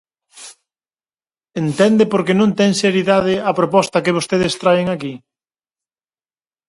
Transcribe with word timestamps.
¿Entende 1.63 2.03
por 2.11 2.21
que 2.25 2.33
non 2.39 2.49
ten 2.59 2.71
seriedade 2.83 3.33
a 3.49 3.51
proposta 3.59 4.03
que 4.03 4.15
vostedes 4.17 4.53
traen 4.61 4.87
aquí? 4.95 5.13